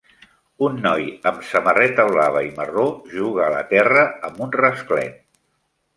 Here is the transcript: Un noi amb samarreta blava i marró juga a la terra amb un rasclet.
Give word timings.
Un 0.67 0.79
noi 0.85 1.03
amb 1.31 1.43
samarreta 1.49 2.07
blava 2.11 2.43
i 2.47 2.51
marró 2.61 2.85
juga 3.19 3.45
a 3.49 3.53
la 3.57 3.61
terra 3.75 4.07
amb 4.31 4.45
un 4.47 4.55
rasclet. 4.63 5.21